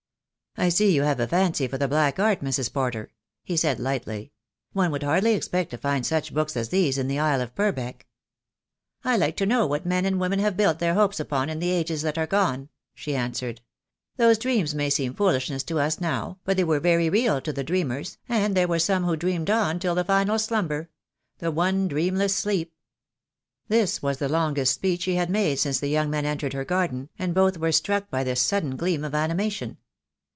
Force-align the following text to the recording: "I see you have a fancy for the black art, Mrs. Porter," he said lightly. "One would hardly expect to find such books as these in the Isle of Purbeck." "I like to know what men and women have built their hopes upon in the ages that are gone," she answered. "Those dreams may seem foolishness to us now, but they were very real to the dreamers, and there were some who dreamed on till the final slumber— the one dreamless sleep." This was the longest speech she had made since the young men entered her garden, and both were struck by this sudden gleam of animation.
"I 0.57 0.67
see 0.67 0.93
you 0.93 1.03
have 1.03 1.21
a 1.21 1.27
fancy 1.29 1.65
for 1.69 1.77
the 1.77 1.87
black 1.87 2.19
art, 2.19 2.41
Mrs. 2.41 2.73
Porter," 2.73 3.13
he 3.41 3.55
said 3.55 3.79
lightly. 3.79 4.33
"One 4.73 4.91
would 4.91 5.01
hardly 5.01 5.33
expect 5.33 5.71
to 5.71 5.77
find 5.77 6.05
such 6.05 6.33
books 6.33 6.57
as 6.57 6.67
these 6.67 6.97
in 6.97 7.07
the 7.07 7.17
Isle 7.19 7.39
of 7.39 7.55
Purbeck." 7.55 8.05
"I 9.01 9.15
like 9.15 9.37
to 9.37 9.45
know 9.45 9.65
what 9.65 9.85
men 9.85 10.03
and 10.03 10.19
women 10.19 10.39
have 10.39 10.57
built 10.57 10.79
their 10.79 10.93
hopes 10.93 11.21
upon 11.21 11.49
in 11.49 11.59
the 11.59 11.69
ages 11.69 12.01
that 12.01 12.17
are 12.17 12.27
gone," 12.27 12.67
she 12.93 13.15
answered. 13.15 13.61
"Those 14.17 14.37
dreams 14.37 14.75
may 14.75 14.89
seem 14.89 15.13
foolishness 15.13 15.63
to 15.63 15.79
us 15.79 16.01
now, 16.01 16.37
but 16.43 16.57
they 16.57 16.65
were 16.65 16.81
very 16.81 17.09
real 17.09 17.39
to 17.41 17.53
the 17.53 17.63
dreamers, 17.63 18.17
and 18.27 18.53
there 18.53 18.67
were 18.67 18.77
some 18.77 19.05
who 19.05 19.15
dreamed 19.15 19.49
on 19.49 19.79
till 19.79 19.95
the 19.95 20.03
final 20.03 20.37
slumber— 20.37 20.89
the 21.39 21.49
one 21.49 21.87
dreamless 21.87 22.35
sleep." 22.35 22.75
This 23.69 24.01
was 24.01 24.17
the 24.17 24.27
longest 24.27 24.73
speech 24.73 25.03
she 25.03 25.15
had 25.15 25.29
made 25.29 25.59
since 25.59 25.79
the 25.79 25.87
young 25.87 26.09
men 26.09 26.25
entered 26.25 26.51
her 26.51 26.65
garden, 26.65 27.07
and 27.17 27.33
both 27.33 27.57
were 27.57 27.71
struck 27.71 28.09
by 28.11 28.25
this 28.25 28.41
sudden 28.41 28.75
gleam 28.75 29.05
of 29.05 29.15
animation. 29.15 29.77